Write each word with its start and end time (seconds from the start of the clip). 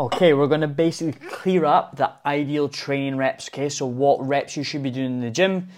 Okay, 0.00 0.32
we're 0.32 0.46
to 0.60 0.68
basically 0.68 1.18
clear 1.28 1.64
up 1.64 1.96
the 1.96 2.12
ideal 2.24 2.68
training 2.68 3.16
reps, 3.16 3.48
okay? 3.48 3.68
So, 3.68 3.84
what 3.84 4.24
reps 4.24 4.56
you 4.56 4.62
should 4.62 4.84
be 4.84 4.92
doing 4.92 5.06
in 5.06 5.20
the 5.20 5.30
gym, 5.30 5.70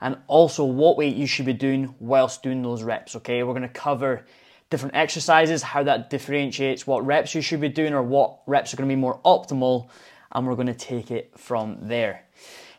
and 0.00 0.16
also 0.26 0.64
what 0.64 0.96
weight 0.96 1.14
you 1.14 1.28
should 1.28 1.46
be 1.46 1.52
doing 1.52 1.94
whilst 2.00 2.42
doing 2.42 2.60
those 2.60 2.82
reps, 2.82 3.14
okay? 3.14 3.40
We're 3.44 3.52
to 3.62 3.68
cover 3.68 4.26
different 4.68 4.96
exercises, 4.96 5.62
how 5.62 5.84
that 5.84 6.10
differentiates 6.10 6.88
what 6.88 7.06
reps 7.06 7.36
you 7.36 7.40
should 7.40 7.60
be 7.60 7.68
doing, 7.68 7.94
or 7.94 8.02
what 8.02 8.40
reps 8.48 8.74
are 8.74 8.76
to 8.88 8.92
be 8.92 9.00
more 9.00 9.20
optimal, 9.24 9.90
and 10.32 10.44
we're 10.44 10.56
to 10.66 10.74
take 10.74 11.12
it 11.12 11.38
from 11.38 11.78
there. 11.82 12.24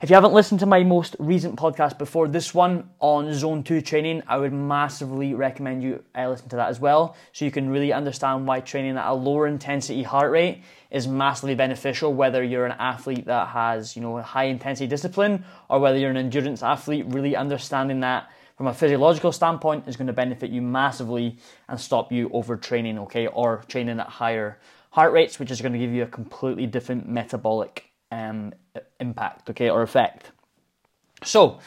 If 0.01 0.09
you 0.09 0.13
haven't 0.13 0.31
listened 0.31 0.61
to 0.61 0.65
my 0.65 0.81
most 0.81 1.17
recent 1.19 1.57
podcast 1.57 1.97
before 1.97 2.29
this 2.29 2.53
one 2.53 2.89
on 3.01 3.33
Zone 3.33 3.63
2 3.63 3.81
training, 3.81 4.23
I 4.29 4.37
would 4.37 4.53
massively 4.53 5.33
recommend 5.33 5.83
you 5.83 6.01
uh, 6.17 6.29
listen 6.29 6.47
to 6.47 6.55
that 6.55 6.69
as 6.69 6.79
well 6.79 7.17
so 7.33 7.43
you 7.43 7.51
can 7.51 7.69
really 7.69 7.91
understand 7.91 8.47
why 8.47 8.61
training 8.61 8.95
at 8.95 9.05
a 9.05 9.13
lower 9.13 9.45
intensity 9.45 10.03
heart 10.03 10.31
rate 10.31 10.63
is 10.89 11.05
massively 11.05 11.53
beneficial 11.53 12.13
whether 12.13 12.41
you're 12.41 12.65
an 12.65 12.77
athlete 12.79 13.25
that 13.25 13.49
has, 13.49 13.97
you 13.97 14.01
know, 14.01 14.21
high 14.21 14.45
intensity 14.45 14.87
discipline 14.87 15.43
or 15.67 15.81
whether 15.81 15.97
you're 15.97 16.11
an 16.11 16.15
endurance 16.15 16.63
athlete, 16.63 17.03
really 17.09 17.35
understanding 17.35 17.99
that 17.99 18.31
from 18.55 18.67
a 18.67 18.73
physiological 18.73 19.33
standpoint 19.33 19.85
is 19.85 19.97
going 19.97 20.07
to 20.07 20.13
benefit 20.13 20.49
you 20.49 20.61
massively 20.61 21.37
and 21.67 21.77
stop 21.77 22.09
you 22.09 22.29
overtraining, 22.29 22.97
okay, 22.99 23.27
or 23.27 23.65
training 23.67 23.99
at 23.99 24.07
higher 24.07 24.59
heart 24.91 25.11
rates, 25.11 25.39
which 25.39 25.51
is 25.51 25.59
going 25.59 25.73
to 25.73 25.79
give 25.79 25.91
you 25.91 26.03
a 26.03 26.07
completely 26.07 26.65
different 26.65 27.05
metabolic 27.05 27.88
um, 28.11 28.53
impact, 28.99 29.49
okay, 29.49 29.69
or 29.69 29.81
effect. 29.81 30.31
So, 31.23 31.59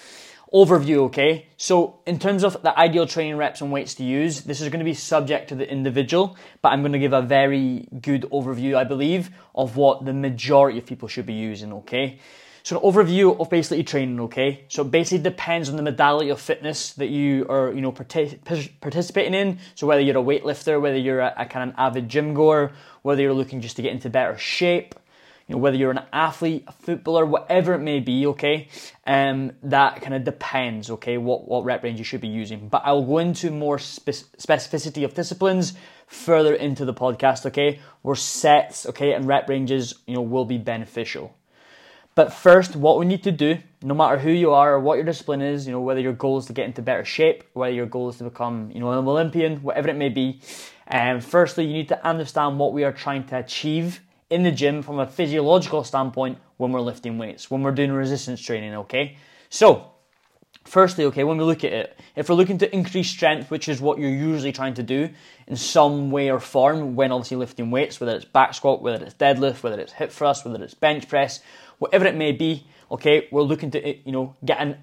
overview, 0.53 1.05
okay? 1.05 1.47
So, 1.57 2.01
in 2.07 2.19
terms 2.19 2.45
of 2.45 2.63
the 2.63 2.79
ideal 2.79 3.07
training 3.07 3.37
reps 3.37 3.61
and 3.61 3.73
weights 3.73 3.95
to 3.97 4.05
use, 4.05 4.43
this 4.43 4.61
is 4.61 4.69
going 4.69 4.81
to 4.81 4.85
be 4.85 4.95
subject 4.95 5.49
to 5.49 5.55
the 5.55 5.71
individual, 5.71 6.37
but 6.61 6.71
I'm 6.71 6.83
going 6.83 6.93
to 6.93 6.99
give 6.99 7.13
a 7.13 7.23
very 7.23 7.89
good 8.01 8.23
overview, 8.33 8.77
I 8.77 8.85
believe, 8.85 9.31
of 9.55 9.77
what 9.77 10.05
the 10.05 10.13
majority 10.13 10.79
of 10.79 10.87
people 10.87 11.09
should 11.09 11.27
be 11.27 11.35
using, 11.35 11.73
okay? 11.73 12.19
So, 12.65 12.77
an 12.77 12.83
overview 12.83 13.41
of 13.41 13.51
basically 13.51 13.83
training, 13.83 14.21
okay? 14.21 14.65
So, 14.69 14.83
it 14.83 14.91
basically 14.91 15.23
depends 15.23 15.69
on 15.69 15.77
the 15.77 15.83
modality 15.83 16.31
of 16.31 16.41
fitness 16.41 16.93
that 16.95 17.09
you 17.09 17.47
are, 17.49 17.73
you 17.73 17.81
know, 17.81 17.93
participating 17.93 19.35
in. 19.35 19.59
So, 19.75 19.87
whether 19.87 20.03
you're 20.03 20.19
a 20.19 20.23
weightlifter, 20.23 20.81
whether 20.81 20.99
you're 20.99 21.21
a, 21.21 21.35
a 21.39 21.47
kind 21.47 21.71
of 21.71 21.77
avid 21.79 22.09
gym 22.09 22.35
goer, 22.35 22.73
whether 23.03 23.23
you're 23.23 23.33
looking 23.33 23.61
just 23.61 23.77
to 23.77 23.83
get 23.83 23.93
into 23.93 24.11
better 24.11 24.37
shape, 24.39 24.95
know, 25.53 25.59
whether 25.59 25.77
you're 25.77 25.91
an 25.91 26.03
athlete, 26.13 26.65
a 26.67 26.73
footballer, 26.73 27.25
whatever 27.25 27.75
it 27.75 27.81
may 27.81 28.01
be, 28.01 28.27
okay, 28.27 28.69
um, 29.07 29.53
that 29.63 30.01
kind 30.03 30.15
of 30.15 30.25
depends, 30.25 30.91
okay, 30.91 31.19
what, 31.19 31.49
what 31.49 31.65
rep 31.65 31.83
range 31.83 31.99
you 31.99 32.05
should 32.05 32.21
be 32.21 32.29
using. 32.29 32.69
But 32.69 32.83
I'll 32.85 33.05
go 33.05 33.19
into 33.19 33.51
more 33.51 33.79
spe- 33.79 34.27
specificity 34.39 35.05
of 35.05 35.15
disciplines 35.15 35.75
further 36.07 36.55
into 36.55 36.85
the 36.85 36.95
podcast, 36.95 37.47
okay, 37.47 37.81
where 38.03 38.17
sets, 38.17 38.87
okay, 38.87 39.13
and 39.13 39.27
rep 39.27 39.49
ranges, 39.49 39.95
you 40.07 40.15
know, 40.15 40.23
will 40.23 40.45
be 40.45 40.59
beneficial. 40.59 41.35
But 42.15 42.33
first, 42.33 42.77
what 42.77 42.99
we 42.99 43.07
need 43.07 43.23
to 43.23 43.33
do, 43.33 43.59
no 43.83 43.95
matter 43.95 44.19
who 44.19 44.31
you 44.31 44.53
are 44.53 44.75
or 44.75 44.81
what 44.81 44.97
your 44.97 45.05
discipline 45.05 45.41
is, 45.41 45.67
you 45.67 45.73
know, 45.73 45.81
whether 45.81 46.01
your 46.01 46.13
goal 46.13 46.37
is 46.37 46.45
to 46.47 46.53
get 46.53 46.67
into 46.67 46.83
better 46.83 47.07
shape, 47.07 47.45
whether 47.55 47.73
your 47.73 47.87
goal 47.87 48.11
is 48.11 48.19
to 48.19 48.25
become, 48.25 48.71
you 48.75 48.81
know, 48.81 48.93
an 48.93 49.07
Olympian, 49.09 49.63
whatever 49.63 49.89
it 49.89 49.97
may 49.97 50.11
be, 50.11 50.41
um, 50.89 51.21
firstly, 51.21 51.65
you 51.65 51.73
need 51.73 51.89
to 51.89 52.07
understand 52.07 52.59
what 52.59 52.75
we 52.75 52.85
are 52.85 52.93
trying 52.93 53.25
to 53.29 53.39
achieve 53.39 54.01
in 54.33 54.43
the 54.43 54.51
gym 54.51 54.83
from 54.83 54.99
a 54.99 55.07
physiological 55.07 55.85
standpoint 55.85 56.39
when 56.57 56.73
we're 56.73 56.81
lifting 56.81 57.19
weights, 57.19 57.51
when 57.51 57.63
we're 57.63 57.73
doing 57.73 57.93
resistance 57.93 58.41
training, 58.41 58.75
okay? 58.75 59.17
So, 59.51 59.91
firstly, 60.65 61.05
okay, 61.07 61.23
when 61.23 61.37
we 61.37 61.45
look 61.45 61.65
at 61.65 61.73
it, 61.73 62.01
if 62.17 62.29
we're 62.29 62.35
looking 62.35 62.59
to 62.59 62.75
increase 62.75 63.11
strength, 63.11 63.51
which 63.51 63.69
is 63.69 63.81
what 63.81 63.99
you're 63.99 64.09
usually 64.09 64.53
trying 64.53 64.75
to 64.75 64.83
do 64.83 65.11
in 65.47 65.57
some 65.57 66.11
way 66.11 66.31
or 66.31 66.41
form 66.41 66.97
when 66.97 67.13
obviously 67.13 67.37
lifting 67.37 67.71
weights, 67.71 68.01
whether 68.01 68.17
it's 68.17 68.25
back 68.25 68.55
squat, 68.55 68.81
whether 68.81 69.05
it's 69.05 69.15
deadlift, 69.15 69.63
whether 69.63 69.79
it's 69.79 69.93
hip 69.93 70.11
thrust, 70.11 70.47
whether 70.47 70.65
it's 70.65 70.75
bench 70.75 71.09
press, 71.09 71.41
whatever 71.79 72.07
it 72.07 72.15
may 72.15 72.33
be, 72.33 72.67
okay, 72.91 73.29
we're 73.31 73.43
looking 73.43 73.71
to, 73.73 73.87
eh, 73.87 73.97
you 74.05 74.13
know, 74.13 74.35
get 74.45 74.59
an 74.59 74.79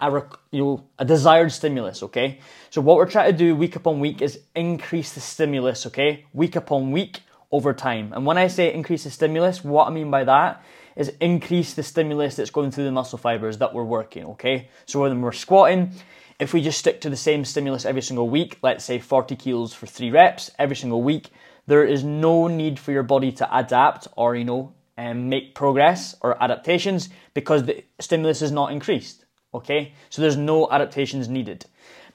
a, 0.00 0.22
you 0.50 0.64
know, 0.64 0.84
a 0.98 1.04
desired 1.04 1.52
stimulus, 1.52 2.02
okay? 2.02 2.40
So 2.70 2.80
what 2.80 2.96
we're 2.96 3.10
trying 3.10 3.30
to 3.30 3.36
do 3.36 3.54
week 3.54 3.76
upon 3.76 4.00
week 4.00 4.22
is 4.22 4.40
increase 4.54 5.12
the 5.12 5.20
stimulus, 5.20 5.86
okay? 5.86 6.26
Week 6.32 6.56
upon 6.56 6.92
week 6.92 7.20
over 7.54 7.72
time. 7.72 8.12
And 8.12 8.26
when 8.26 8.36
I 8.36 8.48
say 8.48 8.74
increase 8.74 9.04
the 9.04 9.10
stimulus, 9.10 9.62
what 9.62 9.86
I 9.86 9.90
mean 9.90 10.10
by 10.10 10.24
that 10.24 10.60
is 10.96 11.12
increase 11.20 11.74
the 11.74 11.84
stimulus 11.84 12.34
that's 12.34 12.50
going 12.50 12.72
through 12.72 12.82
the 12.82 12.90
muscle 12.90 13.16
fibers 13.16 13.58
that 13.58 13.72
we're 13.72 13.84
working, 13.84 14.24
okay? 14.24 14.68
So 14.86 15.02
when 15.02 15.20
we're 15.20 15.30
squatting, 15.30 15.92
if 16.40 16.52
we 16.52 16.60
just 16.60 16.80
stick 16.80 17.00
to 17.02 17.10
the 17.10 17.16
same 17.16 17.44
stimulus 17.44 17.84
every 17.84 18.02
single 18.02 18.28
week, 18.28 18.58
let's 18.62 18.84
say 18.84 18.98
40 18.98 19.36
kilos 19.36 19.72
for 19.72 19.86
three 19.86 20.10
reps 20.10 20.50
every 20.58 20.74
single 20.74 21.00
week, 21.00 21.30
there 21.68 21.84
is 21.84 22.02
no 22.02 22.48
need 22.48 22.80
for 22.80 22.90
your 22.90 23.04
body 23.04 23.30
to 23.30 23.56
adapt 23.56 24.08
or, 24.16 24.34
you 24.34 24.44
know, 24.44 24.72
um, 24.98 25.28
make 25.28 25.54
progress 25.54 26.16
or 26.22 26.42
adaptations 26.42 27.08
because 27.34 27.62
the 27.66 27.84
stimulus 28.00 28.42
is 28.42 28.50
not 28.50 28.72
increased, 28.72 29.24
okay? 29.54 29.92
So 30.10 30.22
there's 30.22 30.36
no 30.36 30.68
adaptations 30.72 31.28
needed. 31.28 31.66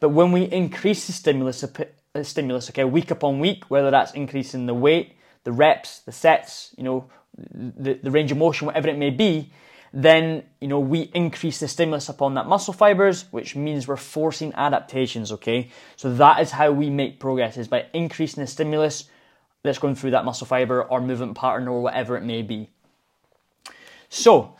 But 0.01 0.09
when 0.09 0.33
we 0.33 0.43
increase 0.43 1.07
the 1.07 1.13
stimulus, 1.13 1.63
uh, 1.63 2.23
stimulus, 2.23 2.69
okay, 2.69 2.83
week 2.83 3.09
upon 3.09 3.39
week, 3.39 3.63
whether 3.69 3.89
that's 3.89 4.11
increasing 4.13 4.65
the 4.65 4.73
weight, 4.73 5.15
the 5.43 5.51
reps, 5.51 5.99
the 5.99 6.11
sets, 6.11 6.73
you 6.77 6.83
know, 6.83 7.09
the, 7.37 7.93
the 8.01 8.11
range 8.11 8.31
of 8.31 8.37
motion, 8.37 8.67
whatever 8.67 8.87
it 8.89 8.97
may 8.97 9.09
be, 9.09 9.51
then 9.91 10.43
you 10.61 10.67
know 10.67 10.79
we 10.79 11.01
increase 11.13 11.59
the 11.59 11.67
stimulus 11.67 12.09
upon 12.09 12.35
that 12.35 12.47
muscle 12.47 12.73
fibers, 12.73 13.25
which 13.31 13.55
means 13.55 13.87
we're 13.87 13.97
forcing 13.97 14.53
adaptations. 14.53 15.31
Okay, 15.31 15.69
so 15.95 16.13
that 16.15 16.39
is 16.39 16.51
how 16.51 16.71
we 16.71 16.89
make 16.89 17.19
progress 17.19 17.57
is 17.57 17.67
by 17.67 17.85
increasing 17.93 18.41
the 18.41 18.47
stimulus 18.47 19.05
that's 19.63 19.79
going 19.79 19.95
through 19.95 20.11
that 20.11 20.25
muscle 20.25 20.47
fiber 20.47 20.83
or 20.83 21.01
movement 21.01 21.35
pattern 21.35 21.67
or 21.67 21.81
whatever 21.81 22.15
it 22.17 22.23
may 22.23 22.41
be. 22.41 22.69
So, 24.09 24.55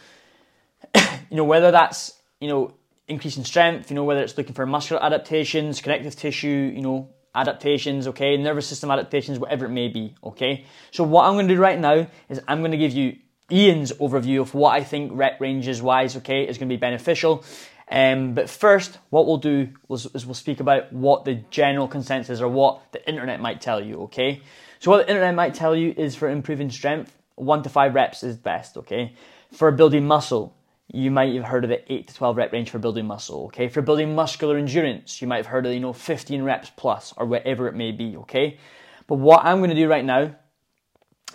you 0.96 1.38
know 1.38 1.44
whether 1.44 1.72
that's 1.72 2.14
you 2.40 2.48
know 2.48 2.74
increasing 3.08 3.44
strength, 3.44 3.92
you 3.92 3.96
know 3.96 4.04
whether 4.04 4.22
it's 4.22 4.38
looking 4.38 4.54
for 4.56 4.66
muscular 4.66 5.04
adaptations, 5.04 5.82
connective 5.82 6.16
tissue, 6.16 6.72
you 6.74 6.82
know 6.82 7.10
adaptations, 7.36 8.08
okay, 8.08 8.38
nervous 8.38 8.68
system 8.68 8.92
adaptations, 8.92 9.40
whatever 9.40 9.66
it 9.66 9.70
may 9.70 9.88
be, 9.88 10.16
okay. 10.24 10.66
So 10.92 11.04
what 11.04 11.26
I'm 11.26 11.36
to 11.48 11.56
do 11.56 11.60
right 11.60 11.80
now 11.80 12.08
is 12.30 12.42
I'm 12.48 12.62
to 12.72 12.78
give 12.78 12.92
you 12.92 13.18
Ian's 13.52 13.92
overview 13.94 14.42
of 14.42 14.54
what 14.54 14.72
I 14.72 14.84
think 14.84 15.12
rep 15.14 15.40
ranges 15.40 15.82
wise, 15.82 16.18
okay, 16.18 16.48
is 16.48 16.58
to 16.70 16.74
be 16.74 16.78
beneficial. 16.78 17.44
Um, 17.92 18.34
but 18.36 18.50
first, 18.50 19.00
what 19.10 19.26
we'll 19.26 19.38
do 19.38 19.70
is, 19.90 20.06
is 20.14 20.26
we'll 20.26 20.36
speak 20.36 20.60
about 20.60 20.94
what 20.94 21.26
the 21.26 21.36
general 21.50 21.88
consensus 21.88 22.42
or 22.42 22.48
what 22.48 22.92
the 22.92 23.08
internet 23.08 23.40
might 23.40 23.62
tell 23.62 23.84
you, 23.84 24.04
okay. 24.04 24.42
So 24.80 24.92
what 24.92 25.06
the 25.06 25.10
internet 25.10 25.36
might 25.36 25.56
tell 25.56 25.76
you 25.76 25.94
is 25.98 26.16
for 26.16 26.30
improving 26.30 26.70
strength, 26.70 27.16
one 27.36 27.64
to 27.64 27.70
five 27.70 27.96
reps 27.96 28.24
is 28.24 28.38
best, 28.38 28.78
okay. 28.78 29.14
For 29.52 29.72
building 29.72 30.06
muscle, 30.06 30.56
you 30.92 31.12
might 31.12 31.34
have 31.36 31.44
heard 31.44 31.64
of 31.64 31.70
the 31.70 31.92
8 31.92 32.08
to 32.08 32.16
12 32.16 32.38
rep 32.38 32.52
range 32.52 32.70
for 32.72 32.80
building 32.80 33.06
muscle, 33.06 33.46
okay? 33.46 33.68
For 33.68 33.82
building 33.82 34.16
muscular 34.16 34.58
endurance, 34.58 35.22
you 35.22 35.28
might 35.28 35.38
have 35.38 35.46
heard 35.46 35.66
of, 35.66 35.74
you 35.74 35.80
know, 35.80 35.94
15 35.94 36.42
reps 36.42 36.72
plus 36.76 37.14
or 37.16 37.26
whatever 37.26 37.68
it 37.68 37.76
may 37.76 37.92
be, 37.92 38.18
okay? 38.18 38.58
But 39.08 39.16
what 39.16 39.46
I'm 39.46 39.60
going 39.60 39.70
to 39.70 39.76
do 39.76 39.88
right 39.88 40.04
now 40.04 40.36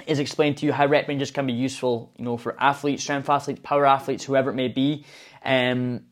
is 0.06 0.19
explain 0.19 0.56
to 0.56 0.66
you 0.66 0.72
how 0.72 0.87
rep 0.87 1.06
ranges 1.06 1.31
can 1.31 1.47
be 1.47 1.53
useful, 1.53 2.12
you 2.16 2.25
know, 2.25 2.37
for 2.37 2.60
athletes, 2.60 3.04
strength 3.04 3.31
athletes, 3.31 3.60
power 3.62 3.87
athletes, 3.87 4.25
whoever 4.25 4.50
it 4.50 4.54
may 4.54 4.69
be. 4.69 5.04
Um, 5.44 6.03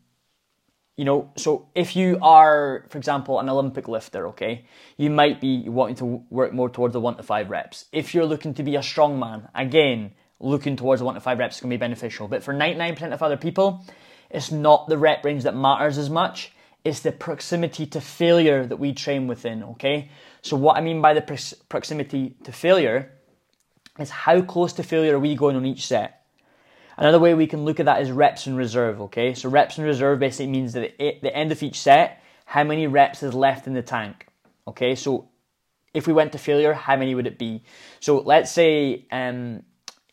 you 0.97 1.05
know, 1.05 1.33
so 1.37 1.69
if 1.75 1.97
you 1.97 2.19
are, 2.23 2.87
for 2.91 2.99
example, 2.99 3.41
an 3.41 3.49
Olympic 3.49 3.89
lifter, 3.89 4.29
okay, 4.29 4.67
you 4.97 5.11
might 5.11 5.41
be 5.41 5.69
wanting 5.69 5.97
to 5.97 6.05
work 6.31 6.53
more 6.53 6.69
towards 6.69 6.93
the 6.93 7.01
one 7.01 7.17
to 7.17 7.25
five 7.25 7.51
reps. 7.51 7.87
If 7.93 8.15
you're 8.15 8.27
looking 8.27 8.55
to 8.55 8.63
be 8.63 8.77
a 8.77 8.81
strongman, 8.81 9.49
again, 9.55 10.13
looking 10.43 10.77
towards 10.77 11.01
the 11.01 11.07
one 11.07 11.15
to 11.15 11.21
five 11.21 11.39
reps 11.39 11.57
is 11.57 11.61
going 11.61 11.71
to 11.71 11.77
be 11.77 11.81
beneficial. 11.81 12.29
But 12.29 12.43
for 12.43 12.53
99% 12.53 13.13
of 13.13 13.23
other 13.23 13.37
people, 13.37 13.85
it's 14.31 14.51
not 14.51 14.89
the 14.89 14.99
rep 14.99 15.25
range 15.25 15.45
that 15.45 15.55
matters 15.55 15.99
as 15.99 16.11
much. 16.11 16.53
It's 16.85 17.01
the 17.01 17.13
proximity 17.13 17.87
to 17.87 18.01
failure 18.01 18.67
that 18.67 18.77
we 18.77 18.93
train 18.93 19.29
within, 19.29 19.63
okay? 19.63 20.11
So, 20.43 20.57
what 20.57 20.77
I 20.77 20.81
mean 20.81 21.01
by 21.01 21.15
the 21.15 21.23
proximity 21.69 22.35
to 22.43 22.51
failure 22.51 23.13
is 24.01 24.11
how 24.11 24.43
close 24.43 24.73
to 24.75 24.83
failure 24.83 25.17
are 25.17 25.21
we 25.21 25.37
going 25.37 25.55
on 25.55 25.65
each 25.65 25.87
set? 25.87 26.27
Another 26.97 27.21
way 27.21 27.35
we 27.35 27.47
can 27.47 27.65
look 27.65 27.79
at 27.79 27.87
that 27.87 28.03
is 28.03 28.11
reps 28.11 28.47
in 28.47 28.57
reserve, 28.57 29.01
okay? 29.03 29.35
So, 29.35 29.49
reps 29.49 29.79
in 29.79 29.85
reserve 29.85 30.19
basically 30.19 30.49
means 30.49 30.73
that 30.73 31.01
at 31.01 31.23
the 31.23 31.35
end 31.35 31.53
of 31.53 31.63
each 31.63 31.81
set, 31.81 32.21
how 32.47 32.65
many 32.65 32.89
reps 32.89 33.23
is 33.23 33.33
left 33.33 33.69
in 33.69 33.75
the 33.75 33.83
tank, 33.83 34.27
okay? 34.67 34.97
So, 34.97 35.29
if 35.95 36.09
we 36.09 36.13
went 36.13 36.33
to 36.33 36.39
failure, 36.39 36.73
how 36.73 36.97
many 36.97 37.15
would 37.15 37.29
it 37.29 37.39
be? 37.39 37.63
So, 38.01 38.19
let's 38.19 38.51
say 38.51 39.07
um, 39.13 39.63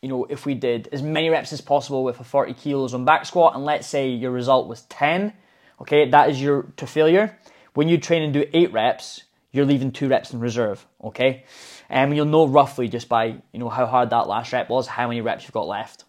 you 0.02 0.08
know, 0.08 0.26
if 0.30 0.46
we 0.46 0.54
did 0.54 0.88
as 0.92 1.02
many 1.02 1.28
reps 1.28 1.52
as 1.52 1.60
possible 1.60 2.04
with 2.04 2.20
a 2.20 2.24
40 2.24 2.54
kilos 2.54 2.94
on 2.94 3.04
back 3.04 3.26
squat, 3.26 3.54
and 3.54 3.64
let's 3.64 3.86
say 3.86 4.08
your 4.08 4.30
result 4.30 4.66
was 4.68 4.82
10, 4.82 5.32
okay, 5.80 6.08
that 6.10 6.30
is 6.30 6.40
your 6.40 6.62
to 6.76 6.86
failure. 6.86 7.38
When 7.74 7.88
you 7.88 7.98
train 7.98 8.22
and 8.22 8.32
do 8.32 8.44
eight 8.52 8.72
reps, 8.72 9.24
you're 9.52 9.66
leaving 9.66 9.92
two 9.92 10.08
reps 10.08 10.32
in 10.32 10.40
reserve, 10.40 10.86
okay? 11.02 11.44
And 11.88 12.14
you'll 12.14 12.24
know 12.24 12.46
roughly 12.46 12.88
just 12.88 13.08
by, 13.08 13.26
you 13.52 13.58
know, 13.58 13.68
how 13.68 13.86
hard 13.86 14.10
that 14.10 14.28
last 14.28 14.52
rep 14.52 14.70
was, 14.70 14.86
how 14.86 15.08
many 15.08 15.20
reps 15.20 15.44
you've 15.44 15.52
got 15.52 15.66
left. 15.66 16.04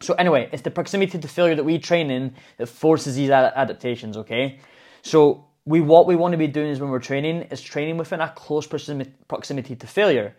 So 0.00 0.14
anyway, 0.14 0.48
it's 0.52 0.62
the 0.62 0.70
proximity 0.70 1.18
to 1.18 1.28
failure 1.28 1.54
that 1.54 1.64
we 1.64 1.78
train 1.78 2.10
in 2.10 2.34
that 2.58 2.66
forces 2.66 3.16
these 3.16 3.30
adaptations, 3.30 4.16
okay? 4.16 4.58
So 5.02 5.46
we 5.64 5.80
what 5.80 6.06
we 6.06 6.16
want 6.16 6.32
to 6.32 6.38
be 6.38 6.48
doing 6.48 6.70
is 6.70 6.80
when 6.80 6.90
we're 6.90 6.98
training 6.98 7.42
is 7.42 7.60
training 7.60 7.96
within 7.96 8.20
a 8.20 8.28
close 8.28 8.66
proximity 8.66 9.76
to 9.76 9.86
failure. 9.86 10.34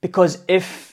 Because 0.00 0.42
if 0.48 0.89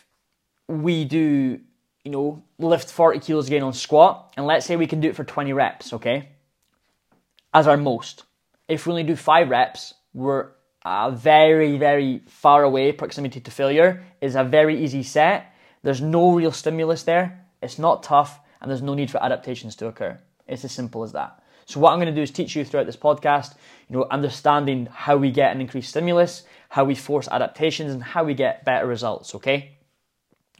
we 0.67 1.05
do, 1.05 1.59
you 2.03 2.11
know, 2.11 2.43
lift 2.59 2.89
40 2.89 3.19
kilos 3.19 3.47
again 3.47 3.63
on 3.63 3.73
squat, 3.73 4.33
and 4.37 4.45
let's 4.45 4.65
say 4.65 4.75
we 4.75 4.87
can 4.87 4.99
do 4.99 5.09
it 5.09 5.15
for 5.15 5.23
20 5.23 5.53
reps, 5.53 5.93
okay? 5.93 6.29
As 7.53 7.67
our 7.67 7.77
most. 7.77 8.23
If 8.67 8.85
we 8.85 8.91
only 8.91 9.03
do 9.03 9.15
five 9.15 9.49
reps, 9.49 9.93
we're 10.13 10.49
uh, 10.83 11.11
very, 11.11 11.77
very 11.77 12.21
far 12.27 12.63
away. 12.63 12.91
Proximity 12.91 13.39
to 13.39 13.51
failure 13.51 14.03
is 14.21 14.35
a 14.35 14.43
very 14.43 14.83
easy 14.83 15.03
set. 15.03 15.53
There's 15.83 16.01
no 16.01 16.33
real 16.33 16.51
stimulus 16.51 17.03
there. 17.03 17.45
It's 17.61 17.79
not 17.79 18.03
tough, 18.03 18.39
and 18.61 18.69
there's 18.69 18.81
no 18.81 18.93
need 18.93 19.09
for 19.09 19.23
adaptations 19.23 19.75
to 19.77 19.87
occur. 19.87 20.19
It's 20.47 20.65
as 20.65 20.71
simple 20.71 21.03
as 21.03 21.13
that. 21.13 21.41
So 21.65 21.79
what 21.81 21.91
I'm 21.91 21.99
going 21.99 22.13
to 22.13 22.15
do 22.15 22.21
is 22.21 22.31
teach 22.31 22.55
you 22.55 22.63
throughout 22.63 22.85
this 22.85 22.95
podcast, 22.95 23.55
you 23.89 23.97
know, 23.97 24.07
understanding 24.09 24.87
how 24.91 25.17
we 25.17 25.31
get 25.31 25.53
an 25.53 25.59
increased 25.59 25.89
stimulus, 25.89 26.43
how 26.69 26.85
we 26.85 26.95
force 26.95 27.27
adaptations, 27.27 27.91
and 27.91 28.01
how 28.01 28.23
we 28.23 28.33
get 28.33 28.63
better 28.63 28.87
results. 28.87 29.35
Okay. 29.35 29.76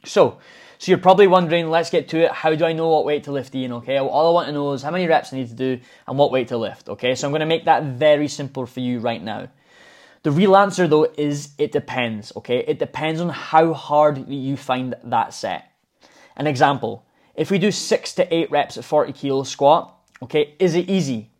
So, 0.04 0.38
so 0.78 0.92
you're 0.92 0.98
probably 0.98 1.26
wondering, 1.26 1.70
let's 1.70 1.90
get 1.90 2.08
to 2.10 2.24
it. 2.24 2.30
How 2.30 2.54
do 2.54 2.64
I 2.64 2.72
know 2.72 2.88
what 2.88 3.04
weight 3.04 3.24
to 3.24 3.32
lift, 3.32 3.54
Ian? 3.54 3.72
Okay, 3.74 3.98
all 3.98 4.28
I 4.28 4.32
want 4.32 4.46
to 4.46 4.52
know 4.52 4.72
is 4.72 4.82
how 4.82 4.92
many 4.92 5.06
reps 5.06 5.32
I 5.32 5.36
need 5.36 5.48
to 5.48 5.54
do 5.54 5.80
and 6.06 6.16
what 6.16 6.30
weight 6.30 6.48
to 6.48 6.56
lift. 6.56 6.88
Okay, 6.88 7.14
so 7.14 7.26
I'm 7.26 7.32
going 7.32 7.40
to 7.40 7.46
make 7.46 7.64
that 7.64 7.82
very 7.82 8.28
simple 8.28 8.64
for 8.64 8.80
you 8.80 9.00
right 9.00 9.22
now. 9.22 9.48
The 10.22 10.30
real 10.30 10.56
answer 10.56 10.86
though 10.86 11.12
is 11.16 11.50
it 11.58 11.72
depends. 11.72 12.32
Okay, 12.36 12.64
it 12.66 12.78
depends 12.78 13.20
on 13.20 13.28
how 13.28 13.72
hard 13.72 14.28
you 14.28 14.56
find 14.56 14.94
that 15.04 15.34
set. 15.34 15.72
An 16.36 16.46
example: 16.46 17.04
if 17.34 17.50
we 17.50 17.58
do 17.58 17.70
six 17.70 18.14
to 18.14 18.34
eight 18.34 18.50
reps 18.50 18.76
at 18.76 18.84
40 18.84 19.12
kilo 19.12 19.42
squat, 19.42 19.96
okay, 20.22 20.54
is 20.58 20.74
it 20.74 20.88
easy? 20.88 21.30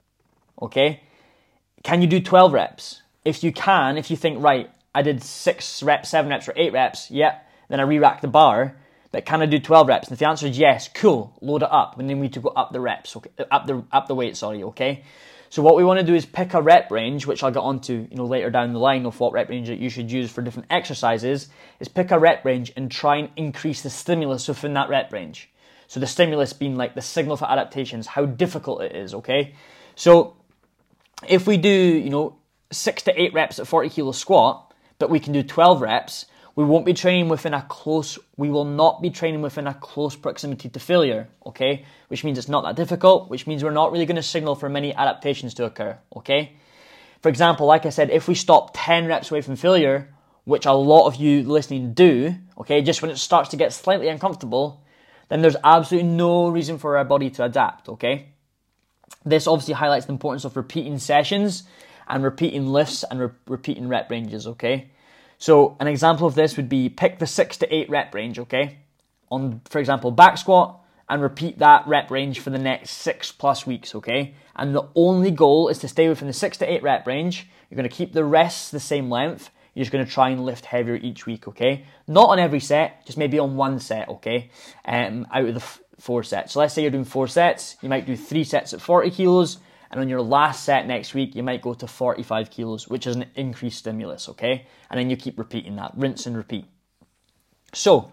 Okay, 0.61 1.03
can 1.83 2.03
you 2.03 2.09
do 2.09 2.21
12 2.21 2.53
reps? 2.53 3.03
If 3.25 3.45
you 3.45 3.53
can, 3.53 3.99
if 3.99 4.11
you 4.11 4.17
think 4.17 4.43
right, 4.43 4.71
I 4.95 5.03
did 5.03 5.23
six 5.23 5.83
reps, 5.83 6.09
seven 6.09 6.31
reps, 6.31 6.49
or 6.49 6.55
eight 6.57 6.73
reps, 6.73 7.11
yep 7.11 7.48
then 7.69 7.81
I 7.81 7.85
re-rack 7.85 8.21
the 8.21 8.29
bar. 8.29 8.77
But 9.11 9.25
can 9.25 9.41
I 9.41 9.47
do 9.47 9.59
12 9.59 9.89
reps? 9.89 10.09
And 10.09 10.13
if 10.13 10.19
the 10.19 10.29
answer 10.29 10.47
is 10.47 10.59
yes, 10.59 10.89
cool, 10.89 11.35
load 11.41 11.63
it 11.63 11.73
up. 11.73 11.99
And 11.99 12.11
then 12.11 12.19
we 12.19 12.25
need 12.25 12.35
to 12.35 12.41
go 12.41 12.51
up 12.51 12.73
the 12.73 12.81
reps, 12.81 13.17
okay, 13.17 13.31
up 13.51 13.67
the 13.67 13.83
up 13.91 14.07
the 14.07 14.15
weight, 14.15 14.37
sorry, 14.37 14.63
okay? 14.65 15.03
So 15.51 15.63
what 15.63 15.77
we 15.77 15.85
want 15.85 15.99
to 15.99 16.05
do 16.05 16.15
is 16.15 16.27
pick 16.27 16.53
a 16.53 16.61
rep 16.61 16.91
range, 16.91 17.27
which 17.27 17.43
I'll 17.43 17.51
get 17.51 17.61
onto, 17.61 18.07
you 18.11 18.17
know, 18.17 18.27
later 18.27 18.51
down 18.51 18.75
the 18.75 18.79
line 18.79 19.07
of 19.07 19.19
what 19.19 19.33
rep 19.33 19.49
range 19.49 19.69
that 19.69 19.79
you 19.79 19.89
should 19.89 20.13
use 20.13 20.31
for 20.31 20.43
different 20.43 20.67
exercises, 20.71 21.49
is 21.81 21.89
pick 21.89 22.11
a 22.11 22.19
rep 22.19 22.45
range 22.45 22.71
and 22.77 22.91
try 22.91 23.17
and 23.17 23.31
increase 23.37 23.81
the 23.83 23.89
stimulus 23.89 24.47
within 24.47 24.75
that 24.75 24.91
rep 24.91 25.11
range. 25.11 25.49
So 25.87 26.01
the 26.01 26.07
stimulus 26.07 26.53
being 26.53 26.77
like 26.77 26.95
the 26.95 27.01
signal 27.01 27.39
for 27.39 27.51
adaptations, 27.51 28.07
how 28.07 28.27
difficult 28.27 28.83
it 28.83 28.95
is, 28.95 29.15
okay? 29.15 29.55
So 29.95 30.37
if 31.27 31.47
we 31.47 31.57
do, 31.57 31.71
you 31.71 32.11
know, 32.11 32.37
six 32.71 33.03
to 33.05 33.21
eight 33.21 33.33
reps 33.33 33.59
at 33.59 33.67
40 33.67 33.89
kilo 33.89 34.13
squat, 34.13 34.75
but 34.99 35.09
we 35.09 35.19
can 35.19 35.33
do 35.33 35.43
12 35.43 35.81
reps, 35.81 36.27
we 36.59 36.65
won't 36.65 36.85
be 36.85 36.93
training 36.93 37.29
within 37.29 37.55
a 37.55 37.63
close, 37.63 38.19
we 38.37 38.51
will 38.51 38.65
not 38.65 39.01
be 39.01 39.11
training 39.11 39.43
within 39.43 39.69
a 39.69 39.75
close 39.75 40.17
proximity 40.17 40.69
to 40.69 40.81
failure, 40.81 41.29
okay? 41.47 41.85
Which 42.09 42.25
means 42.25 42.37
it's 42.37 42.49
not 42.49 42.65
that 42.65 42.75
difficult, 42.75 43.31
which 43.31 43.47
means 43.47 43.63
we're 43.63 43.71
not 43.71 43.93
really 43.93 44.07
going 44.07 44.17
to 44.17 44.25
signal 44.25 44.57
for 44.57 44.69
many 44.69 44.93
adaptations 44.93 45.55
to 45.55 45.67
occur, 45.67 45.97
okay? 46.17 46.55
For 47.23 47.29
example, 47.29 47.67
like 47.67 47.87
I 47.87 47.91
said, 47.91 48.11
if 48.11 48.27
we 48.27 48.35
stop 48.35 48.73
10 48.75 49.07
reps 49.07 49.31
away 49.31 49.41
from 49.41 49.55
failure, 49.55 50.13
which 50.47 50.67
a 50.67 50.73
lot 50.73 51.07
of 51.07 51.15
you 51.15 51.45
listening 51.45 51.95
do, 51.95 52.35
okay, 52.59 52.83
just 52.83 53.03
when 53.03 53.13
it 53.13 53.19
starts 53.19 53.51
to 53.51 53.57
get 53.57 53.73
slightly 53.73 54.09
uncomfortable, 54.09 54.83
then 55.29 55.43
there's 55.43 55.55
absolutely 55.63 56.11
no 56.11 56.49
reason 56.49 56.79
for 56.79 56.99
our 56.99 57.05
body 57.05 57.31
to 57.31 57.45
adapt, 57.45 57.89
okay? 57.89 58.31
This 59.25 59.47
obviously 59.47 59.75
highlights 59.75 60.07
the 60.07 60.13
importance 60.13 60.45
of 60.45 60.57
repeating 60.57 60.99
sessions 60.99 61.63
and 62.09 62.25
repeating 62.25 62.67
lifts 62.67 63.05
and 63.09 63.21
re- 63.21 63.29
repeating 63.47 63.87
rep 63.87 64.11
ranges, 64.11 64.49
okay? 64.49 64.91
So 65.39 65.77
an 65.81 65.87
example 65.87 66.27
of 66.27 66.35
this 66.35 66.57
would 66.57 66.69
be 66.69 66.89
pick 66.89 67.19
the 67.19 67.27
six 67.27 67.57
to 67.59 67.75
eight 67.75 67.89
rep 67.89 68.15
range, 68.15 68.39
okay? 68.39 68.79
On, 69.31 69.61
for 69.69 69.79
example, 69.79 70.11
back 70.11 70.37
squat, 70.37 70.81
and 71.09 71.23
repeat 71.23 71.59
that 71.59 71.87
rep 71.87 72.11
range 72.11 72.41
for 72.41 72.51
the 72.51 72.59
next 72.59 72.91
six 72.91 73.33
plus 73.33 73.67
weeks, 73.67 73.95
okay? 73.95 74.35
And 74.57 74.75
the 74.75 74.89
only 74.95 75.31
goal 75.31 75.69
is 75.69 75.79
to 75.79 75.89
stay 75.89 76.09
within 76.09 76.29
the 76.29 76.35
six 76.35 76.59
to 76.59 76.71
eight 76.71 76.83
rep 76.83 77.07
range. 77.07 77.49
You're 77.71 77.77
to 77.89 77.97
keep 77.97 78.13
the 78.13 78.25
rests 78.25 78.71
the 78.71 78.81
same 78.81 79.09
length. 79.09 79.51
You're 79.75 79.85
just 79.85 79.93
to 79.93 80.11
try 80.11 80.31
and 80.31 80.45
lift 80.45 80.67
heavier 80.67 80.97
each 80.97 81.25
week, 81.25 81.47
okay? 81.49 81.85
Not 82.07 82.31
on 82.31 82.39
every 82.39 82.61
set, 82.61 83.07
just 83.07 83.17
maybe 83.17 83.39
on 83.39 83.57
one 83.57 83.79
set, 83.79 84.09
okay? 84.09 84.51
Um, 84.85 85.27
out 85.33 85.45
of 85.45 85.55
the 85.55 85.65
four 86.01 86.23
sets. 86.25 86.53
So 86.53 86.61
let's 86.61 86.75
say 86.75 86.83
you're 86.83 86.91
doing 86.91 87.05
four 87.05 87.29
sets. 87.29 87.77
You 87.81 87.89
might 87.89 88.07
do 88.07 88.17
three 88.17 88.45
sets 88.45 88.75
at 88.75 88.81
40 88.81 89.11
kilos, 89.11 89.59
and 89.91 90.01
on 90.01 90.09
your 90.09 90.21
last 90.21 90.65
set 90.65 90.87
next 90.87 91.15
week, 91.15 91.35
you 91.35 91.43
might 91.43 91.63
go 91.63 91.75
to 91.75 91.87
45 91.87 92.51
kilos, 92.51 92.89
which 92.89 93.07
is 93.07 93.17
an 93.17 93.27
increased 93.35 93.79
stimulus, 93.79 94.29
okay? 94.29 94.67
And 94.91 94.99
then 94.99 95.11
you 95.11 95.17
keep 95.17 95.39
repeating 95.39 95.77
that, 95.77 95.93
rinse 95.97 96.27
and 96.27 96.37
repeat. 96.37 96.67
So, 97.73 98.13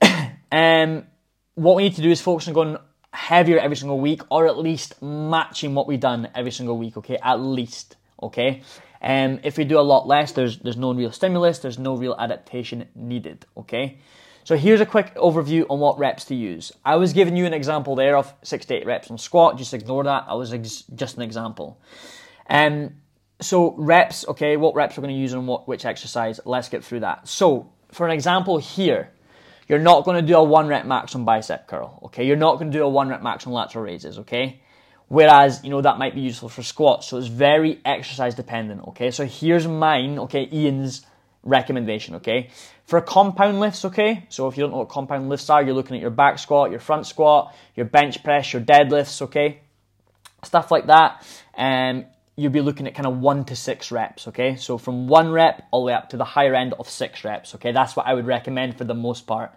um, 0.52 1.06
what 1.54 1.76
we 1.76 1.84
need 1.84 1.96
to 1.96 2.02
do 2.02 2.10
is 2.10 2.20
focus 2.20 2.48
on 2.48 2.54
going 2.54 2.78
heavier 3.12 3.58
every 3.58 3.76
single 3.76 4.00
week, 4.00 4.22
or 4.30 4.46
at 4.46 4.58
least 4.58 5.00
matching 5.02 5.74
what 5.74 5.86
we've 5.86 6.00
done 6.00 6.28
every 6.34 6.50
single 6.50 6.78
week, 6.78 6.96
okay? 6.96 7.18
At 7.22 7.40
least, 7.40 7.96
okay? 8.22 8.62
Um, 9.02 9.40
if 9.42 9.58
we 9.58 9.64
do 9.64 9.78
a 9.78 9.82
lot 9.82 10.06
less, 10.06 10.32
there's 10.32 10.58
there's 10.60 10.78
no 10.78 10.94
real 10.94 11.12
stimulus, 11.12 11.58
there's 11.58 11.78
no 11.78 11.94
real 11.94 12.16
adaptation 12.18 12.88
needed, 12.94 13.44
okay? 13.56 13.98
So 14.44 14.56
here's 14.56 14.82
a 14.82 14.86
quick 14.86 15.14
overview 15.14 15.64
on 15.70 15.80
what 15.80 15.98
reps 15.98 16.26
to 16.26 16.34
use. 16.34 16.70
I 16.84 16.96
was 16.96 17.14
giving 17.14 17.34
you 17.34 17.46
an 17.46 17.54
example 17.54 17.96
there 17.96 18.14
of 18.16 18.32
six 18.42 18.66
to 18.66 18.74
eight 18.74 18.86
reps 18.86 19.10
on 19.10 19.16
squat. 19.16 19.56
Just 19.56 19.72
ignore 19.72 20.04
that. 20.04 20.26
I 20.28 20.34
was 20.34 20.50
just 20.50 21.16
an 21.16 21.22
example. 21.22 21.80
Um, 22.48 22.96
so 23.40 23.74
reps, 23.76 24.28
okay, 24.28 24.58
what 24.58 24.74
reps 24.74 24.96
we're 24.96 25.02
going 25.02 25.14
to 25.14 25.20
use 25.20 25.32
on 25.32 25.46
what 25.46 25.66
which 25.66 25.86
exercise? 25.86 26.40
Let's 26.44 26.68
get 26.68 26.84
through 26.84 27.00
that. 27.00 27.26
So 27.26 27.72
for 27.90 28.06
an 28.06 28.12
example 28.12 28.58
here, 28.58 29.10
you're 29.66 29.78
not 29.78 30.04
going 30.04 30.20
to 30.20 30.26
do 30.26 30.36
a 30.36 30.44
one 30.44 30.68
rep 30.68 30.84
max 30.84 31.14
on 31.14 31.24
bicep 31.24 31.66
curl, 31.66 32.00
okay? 32.04 32.26
You're 32.26 32.36
not 32.36 32.58
going 32.58 32.70
to 32.70 32.78
do 32.78 32.84
a 32.84 32.88
one 32.88 33.08
rep 33.08 33.22
max 33.22 33.46
on 33.46 33.54
lateral 33.54 33.84
raises, 33.84 34.18
okay? 34.18 34.60
Whereas, 35.08 35.64
you 35.64 35.70
know, 35.70 35.80
that 35.80 35.96
might 35.98 36.14
be 36.14 36.20
useful 36.20 36.50
for 36.50 36.62
squats. 36.62 37.08
So 37.08 37.16
it's 37.16 37.28
very 37.28 37.80
exercise 37.84 38.34
dependent, 38.34 38.86
okay? 38.88 39.10
So 39.10 39.24
here's 39.24 39.66
mine, 39.66 40.18
okay, 40.18 40.48
Ian's 40.52 41.06
recommendation, 41.44 42.16
okay? 42.16 42.50
For 42.86 43.00
compound 43.00 43.60
lifts, 43.60 43.84
okay? 43.84 44.26
So 44.28 44.48
if 44.48 44.56
you 44.56 44.62
don't 44.62 44.72
know 44.72 44.78
what 44.78 44.88
compound 44.88 45.28
lifts 45.28 45.48
are, 45.50 45.62
you're 45.62 45.74
looking 45.74 45.96
at 45.96 46.02
your 46.02 46.10
back 46.10 46.38
squat, 46.38 46.70
your 46.70 46.80
front 46.80 47.06
squat, 47.06 47.54
your 47.76 47.86
bench 47.86 48.22
press, 48.24 48.52
your 48.52 48.62
deadlifts, 48.62 49.22
okay? 49.22 49.60
Stuff 50.42 50.70
like 50.70 50.86
that. 50.86 51.26
Um, 51.56 52.06
you'll 52.36 52.52
be 52.52 52.60
looking 52.60 52.86
at 52.86 52.94
kind 52.94 53.06
of 53.06 53.18
one 53.18 53.44
to 53.44 53.56
six 53.56 53.92
reps, 53.92 54.28
okay? 54.28 54.56
So 54.56 54.78
from 54.78 55.06
one 55.06 55.30
rep 55.30 55.62
all 55.70 55.82
the 55.82 55.86
way 55.86 55.92
up 55.92 56.10
to 56.10 56.16
the 56.16 56.24
higher 56.24 56.54
end 56.54 56.74
of 56.74 56.88
six 56.88 57.24
reps, 57.24 57.54
okay? 57.54 57.72
That's 57.72 57.94
what 57.94 58.06
I 58.06 58.14
would 58.14 58.26
recommend 58.26 58.76
for 58.76 58.84
the 58.84 58.94
most 58.94 59.26
part. 59.26 59.52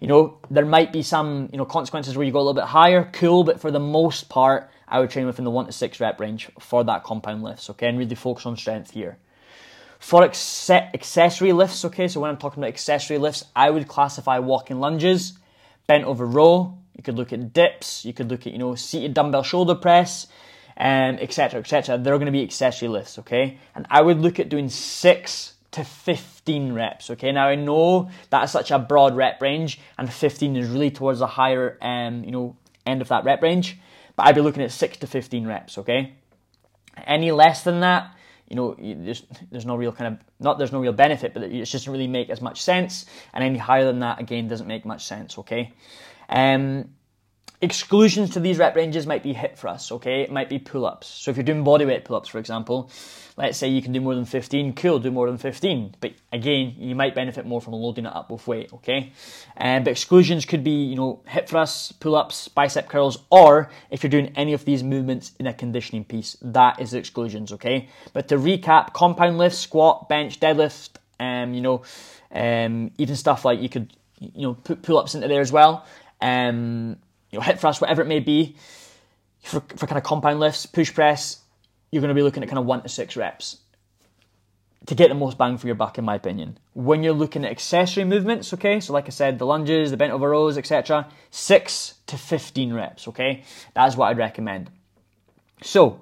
You 0.00 0.08
know, 0.08 0.38
there 0.50 0.66
might 0.66 0.92
be 0.92 1.02
some, 1.02 1.48
you 1.52 1.58
know, 1.58 1.64
consequences 1.64 2.16
where 2.16 2.26
you 2.26 2.32
go 2.32 2.38
a 2.38 2.40
little 2.40 2.54
bit 2.54 2.64
higher, 2.64 3.08
cool, 3.12 3.44
but 3.44 3.60
for 3.60 3.70
the 3.70 3.80
most 3.80 4.28
part, 4.28 4.70
I 4.88 5.00
would 5.00 5.10
train 5.10 5.26
within 5.26 5.44
the 5.44 5.50
one 5.50 5.66
to 5.66 5.72
six 5.72 6.00
rep 6.00 6.20
range 6.20 6.50
for 6.60 6.84
that 6.84 7.04
compound 7.04 7.42
lifts, 7.42 7.70
okay? 7.70 7.88
And 7.88 7.98
really 7.98 8.14
focus 8.14 8.46
on 8.46 8.56
strength 8.56 8.90
here. 8.90 9.18
For 10.04 10.22
accessory 10.22 11.54
lifts, 11.54 11.82
okay, 11.86 12.08
so 12.08 12.20
when 12.20 12.28
I'm 12.28 12.36
talking 12.36 12.62
about 12.62 12.68
accessory 12.68 13.16
lifts, 13.16 13.42
I 13.56 13.70
would 13.70 13.88
classify 13.88 14.38
walking 14.38 14.78
lunges, 14.78 15.38
bent 15.86 16.04
over 16.04 16.26
row. 16.26 16.76
You 16.94 17.02
could 17.02 17.14
look 17.14 17.32
at 17.32 17.54
dips. 17.54 18.04
You 18.04 18.12
could 18.12 18.30
look 18.30 18.46
at 18.46 18.52
you 18.52 18.58
know 18.58 18.74
seated 18.74 19.14
dumbbell 19.14 19.42
shoulder 19.42 19.74
press, 19.74 20.26
and 20.76 21.18
etc. 21.20 21.60
etc. 21.60 21.96
They're 21.96 22.18
going 22.18 22.26
to 22.26 22.32
be 22.32 22.42
accessory 22.42 22.88
lifts, 22.88 23.18
okay. 23.20 23.56
And 23.74 23.86
I 23.88 24.02
would 24.02 24.20
look 24.20 24.38
at 24.38 24.50
doing 24.50 24.68
six 24.68 25.54
to 25.70 25.84
15 25.84 26.74
reps, 26.74 27.08
okay. 27.08 27.32
Now 27.32 27.48
I 27.48 27.54
know 27.54 28.10
that's 28.28 28.52
such 28.52 28.70
a 28.70 28.78
broad 28.78 29.16
rep 29.16 29.40
range, 29.40 29.80
and 29.96 30.12
15 30.12 30.54
is 30.56 30.68
really 30.68 30.90
towards 30.90 31.20
the 31.20 31.26
higher 31.26 31.78
um 31.80 32.24
you 32.24 32.30
know 32.30 32.56
end 32.84 33.00
of 33.00 33.08
that 33.08 33.24
rep 33.24 33.40
range, 33.40 33.78
but 34.16 34.26
I'd 34.26 34.34
be 34.34 34.42
looking 34.42 34.62
at 34.62 34.70
six 34.70 34.98
to 34.98 35.06
15 35.06 35.46
reps, 35.46 35.78
okay. 35.78 36.12
Any 37.06 37.30
less 37.32 37.64
than 37.64 37.80
that, 37.80 38.14
you 38.48 38.56
know, 38.56 38.74
there's, 38.78 39.24
there's 39.50 39.66
no 39.66 39.76
real 39.76 39.92
kind 39.92 40.14
of, 40.14 40.20
not 40.40 40.58
there's 40.58 40.72
no 40.72 40.80
real 40.80 40.92
benefit, 40.92 41.34
but 41.34 41.42
it 41.42 41.50
just 41.50 41.72
doesn't 41.72 41.92
really 41.92 42.06
make 42.06 42.30
as 42.30 42.40
much 42.40 42.62
sense. 42.62 43.06
And 43.32 43.42
any 43.42 43.58
higher 43.58 43.84
than 43.84 44.00
that, 44.00 44.20
again, 44.20 44.48
doesn't 44.48 44.66
make 44.66 44.84
much 44.84 45.04
sense, 45.06 45.38
okay? 45.38 45.72
Um, 46.28 46.90
exclusions 47.64 48.30
to 48.30 48.40
these 48.40 48.58
rep 48.58 48.76
ranges 48.76 49.06
might 49.06 49.22
be 49.22 49.32
hip 49.32 49.56
thrusts, 49.56 49.90
okay? 49.90 50.22
It 50.22 50.30
might 50.30 50.48
be 50.48 50.58
pull 50.58 50.86
ups. 50.86 51.08
So 51.08 51.30
if 51.30 51.36
you're 51.36 51.44
doing 51.44 51.64
bodyweight 51.64 52.04
pull 52.04 52.16
ups, 52.16 52.28
for 52.28 52.38
example, 52.38 52.90
let's 53.36 53.58
say 53.58 53.68
you 53.68 53.82
can 53.82 53.92
do 53.92 54.00
more 54.00 54.14
than 54.14 54.24
15, 54.24 54.74
cool, 54.74 54.98
do 54.98 55.10
more 55.10 55.26
than 55.26 55.38
15. 55.38 55.96
But 56.00 56.12
again, 56.32 56.74
you 56.78 56.94
might 56.94 57.14
benefit 57.14 57.46
more 57.46 57.60
from 57.60 57.72
loading 57.72 58.06
it 58.06 58.14
up 58.14 58.30
with 58.30 58.46
weight, 58.46 58.72
okay? 58.74 59.12
Um, 59.56 59.84
but 59.84 59.90
exclusions 59.90 60.44
could 60.44 60.62
be, 60.62 60.84
you 60.84 60.94
know, 60.94 61.22
hip 61.26 61.48
thrusts, 61.48 61.90
pull 61.92 62.14
ups, 62.14 62.48
bicep 62.48 62.88
curls, 62.88 63.18
or 63.30 63.70
if 63.90 64.02
you're 64.02 64.10
doing 64.10 64.32
any 64.36 64.52
of 64.52 64.64
these 64.64 64.82
movements 64.82 65.32
in 65.38 65.46
a 65.46 65.54
conditioning 65.54 66.04
piece, 66.04 66.36
that 66.42 66.80
is 66.80 66.92
the 66.92 66.98
exclusions, 66.98 67.52
okay? 67.52 67.88
But 68.12 68.28
to 68.28 68.36
recap, 68.36 68.92
compound 68.92 69.38
lift, 69.38 69.56
squat, 69.56 70.08
bench, 70.08 70.38
deadlift, 70.38 70.90
um, 71.18 71.54
you 71.54 71.60
know, 71.60 71.82
um, 72.30 72.90
even 72.98 73.16
stuff 73.16 73.44
like 73.44 73.60
you 73.60 73.68
could, 73.68 73.92
you 74.20 74.42
know, 74.42 74.54
put 74.54 74.82
pull 74.82 74.98
ups 74.98 75.14
into 75.14 75.28
there 75.28 75.40
as 75.40 75.50
well. 75.52 75.86
Um, 76.20 76.96
you 77.34 77.40
know, 77.40 77.44
hip 77.44 77.58
thrust, 77.58 77.80
whatever 77.80 78.00
it 78.00 78.06
may 78.06 78.20
be, 78.20 78.54
for, 79.42 79.60
for 79.76 79.88
kind 79.88 79.98
of 79.98 80.04
compound 80.04 80.38
lifts, 80.38 80.66
push 80.66 80.94
press, 80.94 81.40
you're 81.90 82.00
going 82.00 82.08
to 82.10 82.14
be 82.14 82.22
looking 82.22 82.44
at 82.44 82.48
kind 82.48 82.60
of 82.60 82.64
one 82.64 82.82
to 82.82 82.88
six 82.88 83.16
reps. 83.16 83.58
to 84.86 84.94
get 84.94 85.08
the 85.08 85.14
most 85.14 85.36
bang 85.36 85.58
for 85.58 85.66
your 85.66 85.74
buck, 85.74 85.98
in 85.98 86.04
my 86.04 86.14
opinion. 86.14 86.58
When 86.74 87.02
you're 87.02 87.12
looking 87.12 87.44
at 87.44 87.50
accessory 87.50 88.04
movements, 88.04 88.54
okay, 88.54 88.78
so 88.78 88.92
like 88.92 89.06
I 89.06 89.10
said, 89.10 89.40
the 89.40 89.46
lunges, 89.46 89.90
the 89.90 89.96
bent 89.96 90.12
over 90.12 90.30
rows, 90.30 90.56
etc., 90.56 91.08
6 91.30 91.94
to 92.06 92.16
15 92.16 92.72
reps, 92.72 93.08
okay? 93.08 93.42
That's 93.74 93.96
what 93.96 94.10
I'd 94.10 94.18
recommend. 94.18 94.70
So, 95.62 96.00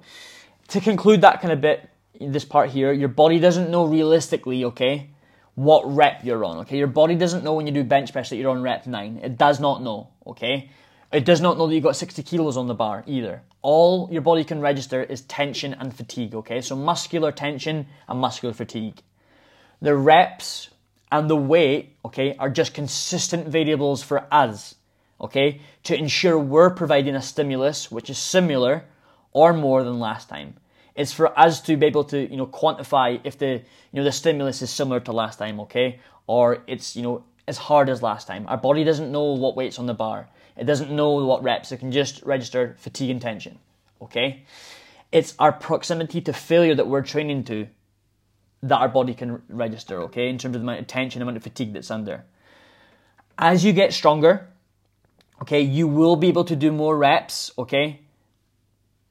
to 0.67 0.81
conclude 0.81 1.21
that 1.21 1.41
kind 1.41 1.51
of 1.51 1.61
bit, 1.61 1.89
this 2.21 2.45
part 2.45 2.69
here, 2.69 2.91
your 2.93 3.07
body 3.07 3.39
doesn't 3.39 3.71
know 3.71 3.85
realistically, 3.85 4.65
okay, 4.65 5.09
what 5.55 5.83
rep 5.85 6.23
you're 6.23 6.43
on, 6.43 6.57
okay? 6.59 6.77
Your 6.77 6.87
body 6.87 7.15
doesn't 7.15 7.43
know 7.43 7.53
when 7.53 7.67
you 7.67 7.73
do 7.73 7.83
bench 7.83 8.11
press 8.11 8.29
that 8.29 8.35
you're 8.35 8.51
on 8.51 8.61
rep 8.61 8.85
9. 8.85 9.21
It 9.23 9.37
does 9.37 9.59
not 9.59 9.81
know, 9.81 10.09
okay? 10.27 10.69
It 11.13 11.25
does 11.25 11.41
not 11.41 11.59
know 11.59 11.67
that 11.67 11.75
you've 11.75 11.83
got 11.83 11.95
60 11.95 12.23
kilos 12.23 12.57
on 12.57 12.67
the 12.67 12.73
bar 12.73 13.03
either. 13.05 13.43
All 13.61 14.09
your 14.11 14.23
body 14.23 14.43
can 14.43 14.59
register 14.59 15.03
is 15.03 15.21
tension 15.21 15.75
and 15.75 15.95
fatigue, 15.95 16.33
okay? 16.33 16.59
So 16.59 16.75
muscular 16.75 17.31
tension 17.31 17.85
and 18.07 18.19
muscular 18.19 18.53
fatigue. 18.53 18.99
The 19.79 19.95
reps 19.95 20.69
and 21.11 21.29
the 21.29 21.35
weight, 21.35 21.95
okay, 22.03 22.35
are 22.37 22.49
just 22.49 22.73
consistent 22.73 23.47
variables 23.47 24.01
for 24.01 24.25
us, 24.31 24.73
okay, 25.21 25.61
to 25.83 25.95
ensure 25.95 26.39
we're 26.39 26.71
providing 26.71 27.15
a 27.15 27.21
stimulus 27.21 27.91
which 27.91 28.09
is 28.09 28.17
similar 28.17 28.85
or 29.33 29.53
more 29.53 29.83
than 29.83 29.99
last 29.99 30.29
time. 30.29 30.55
It's 30.95 31.13
for 31.13 31.37
us 31.39 31.61
to 31.61 31.77
be 31.77 31.85
able 31.85 32.05
to, 32.05 32.27
you 32.27 32.37
know, 32.37 32.47
quantify 32.47 33.21
if 33.23 33.37
the, 33.37 33.61
you 33.91 33.93
know, 33.93 34.03
the 34.03 34.11
stimulus 34.11 34.63
is 34.63 34.71
similar 34.71 34.99
to 35.01 35.11
last 35.11 35.37
time, 35.37 35.59
okay, 35.59 35.99
or 36.25 36.63
it's, 36.65 36.95
you 36.95 37.03
know, 37.03 37.23
as 37.47 37.57
hard 37.57 37.89
as 37.89 38.01
last 38.01 38.25
time. 38.25 38.45
Our 38.47 38.57
body 38.57 38.83
doesn't 38.83 39.11
know 39.11 39.33
what 39.33 39.55
weight's 39.55 39.77
on 39.77 39.85
the 39.85 39.93
bar. 39.93 40.27
It 40.55 40.65
doesn't 40.65 40.91
know 40.91 41.25
what 41.25 41.43
reps. 41.43 41.71
It 41.71 41.77
can 41.77 41.91
just 41.91 42.21
register 42.23 42.75
fatigue 42.79 43.09
and 43.09 43.21
tension. 43.21 43.59
Okay? 44.01 44.43
It's 45.11 45.35
our 45.39 45.51
proximity 45.51 46.21
to 46.21 46.33
failure 46.33 46.75
that 46.75 46.87
we're 46.87 47.01
training 47.01 47.43
to 47.45 47.67
that 48.63 48.77
our 48.77 48.89
body 48.89 49.13
can 49.13 49.41
register, 49.49 50.01
okay, 50.03 50.29
in 50.29 50.37
terms 50.37 50.55
of 50.55 50.61
the 50.61 50.65
amount 50.65 50.79
of 50.79 50.87
tension, 50.87 51.19
the 51.19 51.23
amount 51.23 51.37
of 51.37 51.43
fatigue 51.43 51.73
that's 51.73 51.91
under. 51.91 52.23
As 53.37 53.65
you 53.65 53.73
get 53.73 53.93
stronger, 53.93 54.47
okay, 55.41 55.61
you 55.61 55.87
will 55.87 56.15
be 56.15 56.29
able 56.29 56.45
to 56.45 56.55
do 56.55 56.71
more 56.71 56.97
reps, 56.97 57.51
okay? 57.57 57.99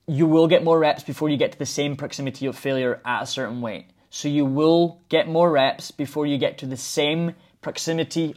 You 0.06 0.26
will 0.26 0.49
get 0.49 0.64
more 0.64 0.78
reps 0.78 1.02
before 1.02 1.28
you 1.28 1.37
get 1.37 1.52
to 1.52 1.58
the 1.58 1.66
same 1.66 1.96
proximity 1.96 2.46
of 2.46 2.56
failure 2.56 3.00
at 3.04 3.22
a 3.22 3.26
certain 3.26 3.61
weight. 3.61 3.90
So 4.11 4.28
you 4.28 4.44
will 4.44 5.00
get 5.08 5.28
more 5.28 5.50
reps 5.50 5.90
before 5.90 6.26
you 6.26 6.38
get 6.38 6.58
to 6.58 6.66
the 6.66 6.76
same 6.76 7.34
proximity 7.61 8.37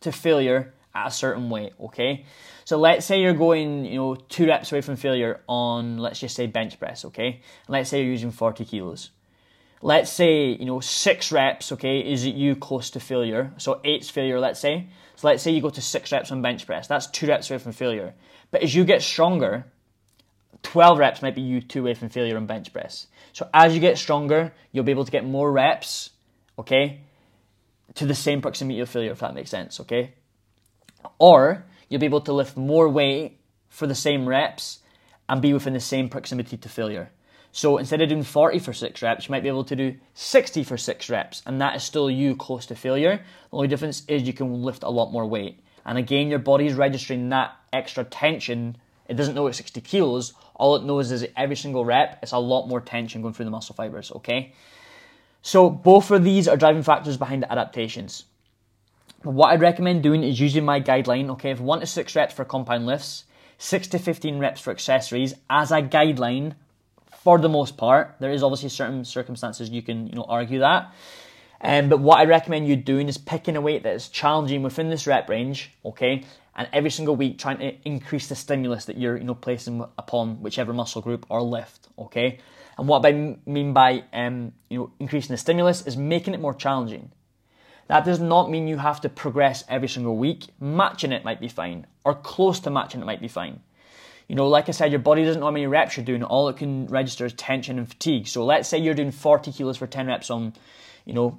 to 0.00 0.12
failure 0.12 0.73
at 0.94 1.08
a 1.08 1.10
certain 1.10 1.50
weight, 1.50 1.72
okay? 1.80 2.24
So 2.64 2.78
let's 2.78 3.04
say 3.04 3.20
you're 3.20 3.34
going, 3.34 3.84
you 3.84 3.96
know, 3.96 4.14
two 4.14 4.46
reps 4.46 4.72
away 4.72 4.80
from 4.80 4.96
failure 4.96 5.40
on, 5.48 5.98
let's 5.98 6.20
just 6.20 6.36
say 6.36 6.46
bench 6.46 6.78
press, 6.78 7.04
okay? 7.06 7.40
Let's 7.68 7.90
say 7.90 8.02
you're 8.02 8.12
using 8.12 8.30
40 8.30 8.64
kilos. 8.64 9.10
Let's 9.82 10.10
say, 10.10 10.46
you 10.46 10.64
know, 10.64 10.80
six 10.80 11.30
reps, 11.30 11.72
okay, 11.72 12.00
is 12.00 12.24
it 12.24 12.34
you 12.34 12.56
close 12.56 12.88
to 12.90 13.00
failure. 13.00 13.52
So 13.58 13.80
eight's 13.84 14.08
failure, 14.08 14.40
let's 14.40 14.58
say. 14.58 14.88
So 15.16 15.26
let's 15.26 15.42
say 15.42 15.50
you 15.50 15.60
go 15.60 15.68
to 15.68 15.82
six 15.82 16.10
reps 16.10 16.32
on 16.32 16.40
bench 16.40 16.64
press. 16.64 16.86
That's 16.86 17.06
two 17.06 17.26
reps 17.26 17.50
away 17.50 17.58
from 17.58 17.72
failure. 17.72 18.14
But 18.50 18.62
as 18.62 18.74
you 18.74 18.84
get 18.84 19.02
stronger, 19.02 19.66
12 20.62 20.98
reps 20.98 21.20
might 21.20 21.34
be 21.34 21.42
you 21.42 21.60
two 21.60 21.80
away 21.80 21.92
from 21.92 22.08
failure 22.08 22.36
on 22.36 22.46
bench 22.46 22.72
press. 22.72 23.08
So 23.34 23.48
as 23.52 23.74
you 23.74 23.80
get 23.80 23.98
stronger, 23.98 24.54
you'll 24.72 24.84
be 24.84 24.92
able 24.92 25.04
to 25.04 25.12
get 25.12 25.24
more 25.24 25.52
reps, 25.52 26.10
okay, 26.58 27.00
to 27.96 28.06
the 28.06 28.14
same 28.14 28.40
proximity 28.40 28.80
of 28.80 28.88
failure, 28.88 29.12
if 29.12 29.18
that 29.18 29.34
makes 29.34 29.50
sense, 29.50 29.80
okay? 29.80 30.14
Or 31.18 31.64
you'll 31.88 32.00
be 32.00 32.06
able 32.06 32.20
to 32.22 32.32
lift 32.32 32.56
more 32.56 32.88
weight 32.88 33.38
for 33.68 33.86
the 33.86 33.94
same 33.94 34.28
reps 34.28 34.80
and 35.28 35.40
be 35.40 35.52
within 35.52 35.72
the 35.72 35.80
same 35.80 36.08
proximity 36.08 36.56
to 36.56 36.68
failure. 36.68 37.10
So 37.52 37.78
instead 37.78 38.02
of 38.02 38.08
doing 38.08 38.24
40 38.24 38.58
for 38.58 38.72
six 38.72 39.00
reps, 39.00 39.28
you 39.28 39.32
might 39.32 39.44
be 39.44 39.48
able 39.48 39.64
to 39.64 39.76
do 39.76 39.94
60 40.14 40.64
for 40.64 40.76
six 40.76 41.08
reps, 41.08 41.40
and 41.46 41.60
that 41.60 41.76
is 41.76 41.84
still 41.84 42.10
you 42.10 42.34
close 42.34 42.66
to 42.66 42.74
failure. 42.74 43.18
The 43.50 43.56
only 43.56 43.68
difference 43.68 44.02
is 44.08 44.24
you 44.24 44.32
can 44.32 44.64
lift 44.64 44.82
a 44.82 44.90
lot 44.90 45.12
more 45.12 45.24
weight. 45.24 45.60
And 45.86 45.96
again, 45.96 46.28
your 46.28 46.40
body 46.40 46.66
is 46.66 46.74
registering 46.74 47.28
that 47.28 47.54
extra 47.72 48.02
tension. 48.02 48.76
It 49.08 49.14
doesn't 49.14 49.34
know 49.36 49.46
it's 49.46 49.58
60 49.58 49.80
kilos. 49.82 50.34
All 50.56 50.74
it 50.74 50.84
knows 50.84 51.12
is 51.12 51.26
every 51.36 51.54
single 51.54 51.84
rep, 51.84 52.18
it's 52.22 52.32
a 52.32 52.38
lot 52.38 52.66
more 52.66 52.80
tension 52.80 53.22
going 53.22 53.34
through 53.34 53.44
the 53.44 53.52
muscle 53.52 53.74
fibers, 53.74 54.10
okay? 54.12 54.52
So 55.42 55.70
both 55.70 56.10
of 56.10 56.24
these 56.24 56.48
are 56.48 56.56
driving 56.56 56.82
factors 56.82 57.16
behind 57.16 57.44
the 57.44 57.52
adaptations. 57.52 58.24
What 59.24 59.52
I'd 59.52 59.62
recommend 59.62 60.02
doing 60.02 60.22
is 60.22 60.38
using 60.38 60.66
my 60.66 60.82
guideline, 60.82 61.30
okay, 61.30 61.50
of 61.50 61.62
1 61.62 61.80
to 61.80 61.86
6 61.86 62.14
reps 62.14 62.34
for 62.34 62.44
compound 62.44 62.84
lifts, 62.84 63.24
6 63.56 63.88
to 63.88 63.98
15 63.98 64.38
reps 64.38 64.60
for 64.60 64.70
accessories 64.70 65.32
as 65.48 65.72
a 65.72 65.80
guideline 65.80 66.56
for 67.22 67.38
the 67.38 67.48
most 67.48 67.78
part. 67.78 68.16
There 68.20 68.30
is 68.30 68.42
obviously 68.42 68.68
certain 68.68 69.02
circumstances 69.02 69.70
you 69.70 69.80
can, 69.80 70.08
you 70.08 70.14
know, 70.14 70.26
argue 70.28 70.58
that. 70.58 70.92
Um, 71.62 71.88
but 71.88 72.00
what 72.00 72.18
I 72.18 72.26
recommend 72.26 72.68
you 72.68 72.76
doing 72.76 73.08
is 73.08 73.16
picking 73.16 73.56
a 73.56 73.62
weight 73.62 73.82
that 73.84 73.94
is 73.94 74.08
challenging 74.08 74.62
within 74.62 74.90
this 74.90 75.06
rep 75.06 75.30
range, 75.30 75.70
okay, 75.86 76.24
and 76.54 76.68
every 76.74 76.90
single 76.90 77.16
week 77.16 77.38
trying 77.38 77.58
to 77.58 77.74
increase 77.88 78.28
the 78.28 78.36
stimulus 78.36 78.84
that 78.84 78.98
you're, 78.98 79.16
you 79.16 79.24
know, 79.24 79.34
placing 79.34 79.80
upon 79.96 80.42
whichever 80.42 80.74
muscle 80.74 81.00
group 81.00 81.24
or 81.30 81.40
lift, 81.40 81.88
okay. 81.98 82.40
And 82.76 82.86
what 82.86 83.06
I 83.06 83.38
mean 83.46 83.72
by, 83.72 84.04
um, 84.12 84.52
you 84.68 84.78
know, 84.80 84.90
increasing 85.00 85.32
the 85.32 85.38
stimulus 85.38 85.86
is 85.86 85.96
making 85.96 86.34
it 86.34 86.40
more 86.40 86.52
challenging. 86.52 87.10
That 87.88 88.04
does 88.04 88.20
not 88.20 88.50
mean 88.50 88.66
you 88.66 88.78
have 88.78 89.00
to 89.02 89.08
progress 89.08 89.64
every 89.68 89.88
single 89.88 90.16
week. 90.16 90.46
Matching 90.60 91.12
it 91.12 91.24
might 91.24 91.40
be 91.40 91.48
fine, 91.48 91.86
or 92.04 92.14
close 92.14 92.60
to 92.60 92.70
matching 92.70 93.00
it 93.00 93.04
might 93.04 93.20
be 93.20 93.28
fine. 93.28 93.60
You 94.28 94.36
know, 94.36 94.48
like 94.48 94.68
I 94.68 94.72
said, 94.72 94.90
your 94.90 95.00
body 95.00 95.24
doesn't 95.24 95.40
know 95.40 95.46
how 95.46 95.52
many 95.52 95.66
reps 95.66 95.96
you're 95.96 96.06
doing. 96.06 96.22
All 96.22 96.48
it 96.48 96.56
can 96.56 96.86
register 96.86 97.26
is 97.26 97.34
tension 97.34 97.78
and 97.78 97.88
fatigue. 97.88 98.26
So 98.26 98.44
let's 98.44 98.68
say 98.68 98.78
you're 98.78 98.94
doing 98.94 99.10
40 99.10 99.52
kilos 99.52 99.76
for 99.76 99.86
10 99.86 100.06
reps 100.06 100.30
on, 100.30 100.54
you 101.04 101.12
know, 101.12 101.38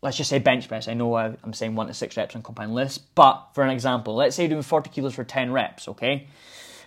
let's 0.00 0.16
just 0.16 0.30
say 0.30 0.38
bench 0.38 0.68
press. 0.68 0.88
I 0.88 0.94
know 0.94 1.16
I'm 1.16 1.52
saying 1.52 1.74
one 1.74 1.88
to 1.88 1.94
six 1.94 2.16
reps 2.16 2.34
on 2.34 2.42
compound 2.42 2.74
lifts, 2.74 2.96
but 2.96 3.48
for 3.54 3.62
an 3.62 3.70
example, 3.70 4.14
let's 4.14 4.36
say 4.36 4.44
you're 4.44 4.50
doing 4.50 4.62
40 4.62 4.88
kilos 4.88 5.14
for 5.14 5.24
10 5.24 5.52
reps, 5.52 5.86
okay? 5.88 6.28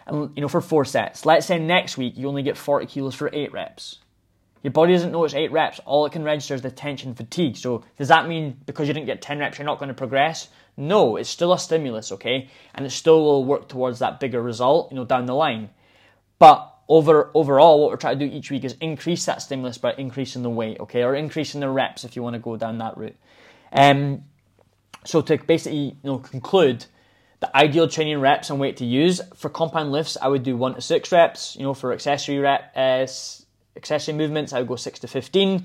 And, 0.07 0.31
you 0.35 0.41
know, 0.41 0.47
for 0.47 0.61
four 0.61 0.85
sets. 0.85 1.23
Let's 1.23 1.45
say 1.45 1.59
next 1.59 1.97
week 1.97 2.17
you 2.17 2.27
only 2.27 2.43
get 2.43 2.57
40 2.57 2.87
kilos 2.87 3.13
for 3.13 3.29
eight 3.31 3.53
reps. 3.53 3.99
Your 4.65 4.71
body 4.71 4.93
doesn't 4.93 5.11
know 5.11 5.23
it's 5.23 5.35
eight 5.35 5.51
reps. 5.51 5.79
All 5.85 6.07
it 6.07 6.11
can 6.11 6.23
register 6.23 6.55
is 6.55 6.63
the 6.63 6.71
tension 6.71 7.13
fatigue. 7.13 7.55
So 7.55 7.83
does 7.99 8.07
that 8.07 8.27
mean 8.27 8.57
because 8.65 8.87
you 8.87 8.95
didn't 8.95 9.05
get 9.05 9.21
10 9.21 9.37
reps, 9.37 9.59
you're 9.59 9.65
not 9.65 9.77
going 9.77 9.89
to 9.89 9.93
progress? 9.93 10.47
No, 10.75 11.17
it's 11.17 11.29
still 11.29 11.53
a 11.53 11.59
stimulus, 11.59 12.11
okay? 12.11 12.49
And 12.73 12.83
it 12.83 12.89
still 12.89 13.23
will 13.23 13.45
work 13.45 13.69
towards 13.69 13.99
that 13.99 14.19
bigger 14.19 14.41
result, 14.41 14.91
you 14.91 14.95
know, 14.95 15.05
down 15.05 15.27
the 15.27 15.35
line. 15.35 15.69
But 16.39 16.67
over 16.89 17.29
overall, 17.35 17.79
what 17.79 17.91
we're 17.91 17.97
trying 17.97 18.17
to 18.17 18.27
do 18.27 18.35
each 18.35 18.49
week 18.49 18.63
is 18.63 18.75
increase 18.81 19.23
that 19.25 19.43
stimulus 19.43 19.77
by 19.77 19.93
increasing 19.99 20.41
the 20.41 20.49
weight, 20.49 20.79
okay? 20.79 21.03
Or 21.03 21.13
increasing 21.13 21.61
the 21.61 21.69
reps 21.69 22.03
if 22.03 22.15
you 22.15 22.23
want 22.23 22.33
to 22.33 22.39
go 22.39 22.57
down 22.57 22.79
that 22.79 22.97
route. 22.97 23.17
Um, 23.71 24.23
so 25.03 25.21
to 25.21 25.37
basically, 25.37 25.77
you 25.77 25.95
know, 26.01 26.17
conclude, 26.17 26.87
the 27.39 27.55
ideal 27.55 27.87
training 27.87 28.19
reps 28.19 28.49
and 28.49 28.59
weight 28.59 28.77
to 28.77 28.85
use 28.85 29.21
for 29.35 29.47
compound 29.49 29.91
lifts, 29.91 30.17
I 30.19 30.27
would 30.27 30.41
do 30.41 30.57
one 30.57 30.73
to 30.73 30.81
six 30.81 31.11
reps. 31.11 31.55
You 31.55 31.61
know, 31.61 31.75
for 31.75 31.93
accessory 31.93 32.39
rep, 32.39 32.71
uh, 32.75 33.05
accessory 33.75 34.13
movements, 34.13 34.53
I 34.53 34.59
would 34.59 34.67
go 34.67 34.75
6 34.75 34.99
to 34.99 35.07
15. 35.07 35.63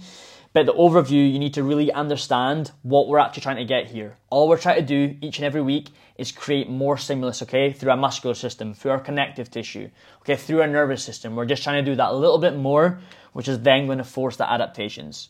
But 0.53 0.67
the 0.67 0.73
overview, 0.73 1.33
you 1.33 1.39
need 1.39 1.55
to 1.55 1.63
really 1.63 1.93
understand 1.93 2.73
what 2.83 3.07
we're 3.07 3.21
actually 3.21 3.43
trying 3.43 3.57
to 3.57 3.65
get 3.65 3.87
here. 3.87 4.17
All 4.31 4.49
we're 4.49 4.59
trying 4.59 4.81
to 4.81 4.87
do 4.87 5.17
each 5.21 5.39
and 5.39 5.47
every 5.47 5.63
week 5.63 5.91
is 6.19 6.33
create 6.33 6.69
more 6.69 6.97
stimulus, 6.97 7.41
okay, 7.43 7.73
through 7.73 7.93
our 7.93 7.97
muscular 7.97 8.35
system, 8.35 8.75
through 8.75 8.91
our 8.91 8.99
connective 8.99 9.51
tissue, 9.51 9.91
okay, 10.23 10.35
through 10.35 10.61
our 10.61 10.67
nervous 10.67 11.05
system. 11.05 11.37
We're 11.37 11.47
just 11.47 11.63
trying 11.63 11.85
to 11.85 11.91
do 11.91 11.97
that 11.97 12.11
a 12.11 12.17
little 12.17 12.39
bit 12.39 12.57
more, 12.57 12.99
which 13.33 13.47
is 13.47 13.61
then 13.61 13.87
going 13.87 13.99
to 13.99 14.05
force 14.05 14.37
the 14.37 14.51
adaptations. 14.51 15.29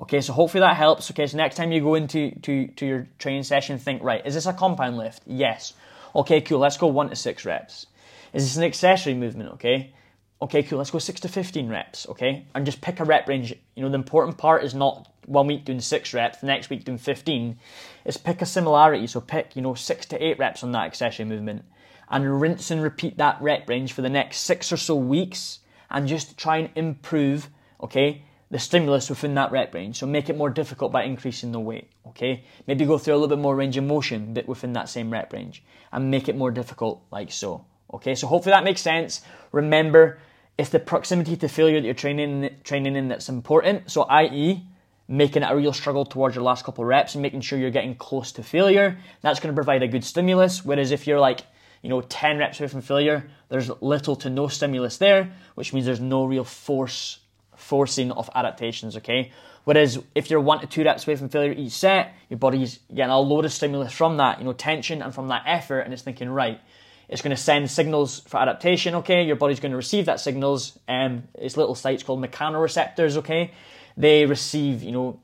Okay, 0.00 0.20
so 0.20 0.32
hopefully 0.32 0.60
that 0.60 0.76
helps. 0.76 1.10
Okay, 1.12 1.26
so 1.26 1.36
next 1.36 1.56
time 1.56 1.70
you 1.70 1.80
go 1.80 1.94
into 1.94 2.32
to, 2.42 2.66
to 2.68 2.86
your 2.86 3.08
training 3.18 3.44
session, 3.44 3.78
think, 3.78 4.02
right, 4.02 4.24
is 4.26 4.34
this 4.34 4.46
a 4.46 4.52
compound 4.52 4.96
lift? 4.96 5.22
Yes. 5.26 5.74
Okay, 6.14 6.40
cool, 6.40 6.58
let's 6.58 6.76
go 6.76 6.88
one 6.88 7.08
to 7.10 7.16
six 7.16 7.44
reps. 7.44 7.86
Is 8.32 8.44
this 8.44 8.56
an 8.56 8.64
accessory 8.64 9.14
movement? 9.14 9.52
Okay, 9.54 9.92
okay, 10.40 10.62
cool, 10.62 10.78
let's 10.78 10.90
go 10.90 10.98
6 10.98 11.20
to 11.20 11.28
15 11.28 11.68
reps, 11.68 12.08
okay? 12.08 12.46
And 12.54 12.64
just 12.64 12.80
pick 12.80 13.00
a 13.00 13.04
rep 13.04 13.28
range. 13.28 13.54
You 13.74 13.82
know, 13.82 13.88
the 13.88 13.96
important 13.96 14.38
part 14.38 14.64
is 14.64 14.74
not 14.74 15.12
one 15.26 15.46
week 15.46 15.64
doing 15.64 15.80
6 15.80 16.14
reps, 16.14 16.38
the 16.38 16.46
next 16.46 16.70
week 16.70 16.84
doing 16.84 16.98
15. 16.98 17.58
Is 18.04 18.16
pick 18.16 18.40
a 18.40 18.46
similarity. 18.46 19.06
So 19.06 19.20
pick, 19.20 19.56
you 19.56 19.62
know, 19.62 19.74
6 19.74 20.06
to 20.06 20.24
8 20.24 20.38
reps 20.38 20.62
on 20.62 20.72
that 20.72 20.86
accessory 20.86 21.24
movement 21.26 21.64
and 22.10 22.40
rinse 22.40 22.70
and 22.70 22.82
repeat 22.82 23.18
that 23.18 23.40
rep 23.40 23.68
range 23.68 23.92
for 23.92 24.02
the 24.02 24.08
next 24.08 24.38
6 24.38 24.72
or 24.72 24.76
so 24.76 24.94
weeks 24.94 25.60
and 25.90 26.08
just 26.08 26.38
try 26.38 26.58
and 26.58 26.70
improve, 26.74 27.48
okay, 27.82 28.22
the 28.50 28.58
stimulus 28.58 29.10
within 29.10 29.34
that 29.34 29.52
rep 29.52 29.74
range. 29.74 29.98
So 29.98 30.06
make 30.06 30.30
it 30.30 30.36
more 30.36 30.50
difficult 30.50 30.92
by 30.92 31.04
increasing 31.04 31.52
the 31.52 31.60
weight, 31.60 31.90
okay? 32.06 32.44
Maybe 32.66 32.86
go 32.86 32.96
through 32.96 33.14
a 33.14 33.16
little 33.16 33.36
bit 33.36 33.42
more 33.42 33.56
range 33.56 33.76
of 33.76 33.84
motion 33.84 34.32
but 34.32 34.48
within 34.48 34.72
that 34.74 34.88
same 34.88 35.12
rep 35.12 35.32
range 35.32 35.62
and 35.92 36.10
make 36.10 36.28
it 36.28 36.36
more 36.36 36.50
difficult 36.50 37.02
like 37.10 37.30
so. 37.30 37.64
Okay, 37.92 38.14
so 38.14 38.26
hopefully 38.26 38.52
that 38.52 38.64
makes 38.64 38.82
sense. 38.82 39.22
Remember, 39.50 40.18
it's 40.58 40.70
the 40.70 40.80
proximity 40.80 41.36
to 41.36 41.48
failure 41.48 41.80
that 41.80 41.86
you're 41.86 41.94
training 41.94 42.50
training 42.64 42.96
in 42.96 43.08
that's 43.08 43.28
important. 43.28 43.90
So, 43.90 44.02
i.e., 44.02 44.66
making 45.06 45.42
it 45.42 45.50
a 45.50 45.56
real 45.56 45.72
struggle 45.72 46.04
towards 46.04 46.34
your 46.34 46.44
last 46.44 46.64
couple 46.64 46.84
reps 46.84 47.14
and 47.14 47.22
making 47.22 47.40
sure 47.40 47.58
you're 47.58 47.70
getting 47.70 47.94
close 47.94 48.32
to 48.32 48.42
failure. 48.42 48.98
That's 49.22 49.40
going 49.40 49.54
to 49.54 49.56
provide 49.56 49.82
a 49.82 49.88
good 49.88 50.04
stimulus. 50.04 50.64
Whereas 50.64 50.90
if 50.90 51.06
you're 51.06 51.20
like, 51.20 51.40
you 51.80 51.88
know, 51.88 52.02
10 52.02 52.38
reps 52.38 52.60
away 52.60 52.68
from 52.68 52.82
failure, 52.82 53.30
there's 53.48 53.70
little 53.80 54.16
to 54.16 54.28
no 54.28 54.48
stimulus 54.48 54.98
there, 54.98 55.32
which 55.54 55.72
means 55.72 55.86
there's 55.86 56.00
no 56.00 56.24
real 56.24 56.44
force 56.44 57.20
forcing 57.56 58.10
of 58.12 58.28
adaptations, 58.34 58.96
okay? 58.98 59.32
Whereas 59.64 59.98
if 60.14 60.30
you're 60.30 60.40
one 60.40 60.60
to 60.60 60.66
two 60.66 60.84
reps 60.84 61.06
away 61.06 61.16
from 61.16 61.28
failure 61.28 61.52
each 61.52 61.72
set, 61.72 62.14
your 62.28 62.38
body's 62.38 62.80
getting 62.88 63.10
a 63.10 63.20
load 63.20 63.44
of 63.44 63.52
stimulus 63.52 63.92
from 63.92 64.16
that, 64.18 64.38
you 64.38 64.44
know, 64.44 64.52
tension 64.52 65.02
and 65.02 65.14
from 65.14 65.28
that 65.28 65.42
effort, 65.46 65.80
and 65.80 65.92
it's 65.92 66.02
thinking, 66.02 66.28
right, 66.28 66.60
it's 67.08 67.22
going 67.22 67.34
to 67.34 67.42
send 67.42 67.70
signals 67.70 68.20
for 68.20 68.38
adaptation, 68.38 68.96
okay? 68.96 69.24
Your 69.24 69.36
body's 69.36 69.60
going 69.60 69.72
to 69.72 69.76
receive 69.76 70.06
that 70.06 70.20
signals. 70.20 70.78
Um, 70.88 71.24
it's 71.34 71.56
little 71.56 71.74
sites 71.74 72.02
called 72.02 72.22
mechanoreceptors, 72.22 73.16
okay? 73.18 73.52
They 73.96 74.26
receive, 74.26 74.82
you 74.82 74.92
know, 74.92 75.20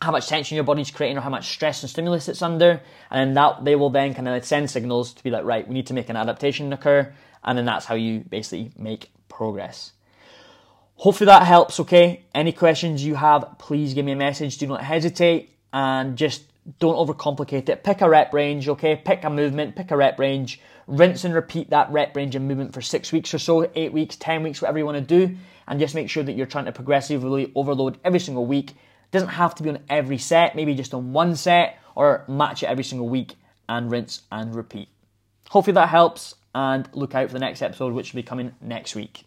how 0.00 0.12
much 0.12 0.28
tension 0.28 0.54
your 0.54 0.64
body's 0.64 0.90
creating 0.90 1.18
or 1.18 1.20
how 1.20 1.30
much 1.30 1.48
stress 1.48 1.82
and 1.82 1.90
stimulus 1.90 2.28
it's 2.28 2.42
under, 2.42 2.80
and 3.10 3.36
that 3.36 3.64
they 3.64 3.76
will 3.76 3.90
then 3.90 4.14
kind 4.14 4.28
of 4.28 4.44
send 4.44 4.70
signals 4.70 5.12
to 5.14 5.22
be 5.22 5.30
like, 5.30 5.44
right, 5.44 5.66
we 5.66 5.74
need 5.74 5.88
to 5.88 5.94
make 5.94 6.08
an 6.08 6.16
adaptation 6.16 6.72
occur, 6.72 7.12
and 7.44 7.58
then 7.58 7.64
that's 7.64 7.86
how 7.86 7.94
you 7.94 8.20
basically 8.20 8.72
make 8.78 9.10
progress. 9.28 9.92
Hopefully 10.94 11.26
that 11.26 11.42
helps, 11.42 11.80
okay? 11.80 12.24
Any 12.34 12.52
questions 12.52 13.04
you 13.04 13.14
have, 13.14 13.56
please 13.58 13.94
give 13.94 14.04
me 14.04 14.12
a 14.12 14.16
message. 14.16 14.58
Do 14.58 14.66
not 14.66 14.82
hesitate 14.82 15.50
and 15.72 16.16
just 16.16 16.42
don't 16.78 16.94
overcomplicate 16.96 17.68
it. 17.68 17.84
Pick 17.84 18.00
a 18.00 18.08
rep 18.08 18.32
range, 18.32 18.68
okay? 18.68 18.96
Pick 18.96 19.24
a 19.24 19.30
movement, 19.30 19.76
pick 19.76 19.90
a 19.90 19.96
rep 19.96 20.18
range, 20.18 20.60
rinse 20.86 21.24
and 21.24 21.34
repeat 21.34 21.70
that 21.70 21.90
rep 21.90 22.14
range 22.14 22.36
and 22.36 22.46
movement 22.46 22.72
for 22.72 22.82
six 22.82 23.12
weeks 23.12 23.32
or 23.32 23.38
so, 23.38 23.70
eight 23.74 23.92
weeks, 23.92 24.16
10 24.16 24.42
weeks, 24.42 24.60
whatever 24.60 24.78
you 24.78 24.84
want 24.84 24.98
to 24.98 25.26
do, 25.26 25.36
and 25.66 25.80
just 25.80 25.94
make 25.94 26.10
sure 26.10 26.22
that 26.22 26.34
you're 26.34 26.46
trying 26.46 26.66
to 26.66 26.72
progressively 26.72 27.50
overload 27.54 27.98
every 28.04 28.20
single 28.20 28.46
week. 28.46 28.74
Doesn't 29.10 29.28
have 29.28 29.54
to 29.56 29.62
be 29.62 29.70
on 29.70 29.78
every 29.88 30.18
set, 30.18 30.54
maybe 30.54 30.74
just 30.74 30.94
on 30.94 31.12
one 31.12 31.34
set, 31.34 31.78
or 31.94 32.24
match 32.28 32.62
it 32.62 32.66
every 32.66 32.84
single 32.84 33.08
week 33.08 33.34
and 33.68 33.90
rinse 33.90 34.22
and 34.30 34.54
repeat. 34.54 34.88
Hopefully 35.48 35.74
that 35.74 35.88
helps, 35.88 36.34
and 36.54 36.88
look 36.92 37.14
out 37.14 37.28
for 37.28 37.32
the 37.32 37.40
next 37.40 37.62
episode, 37.62 37.92
which 37.92 38.12
will 38.12 38.18
be 38.18 38.26
coming 38.26 38.52
next 38.60 38.94
week. 38.94 39.24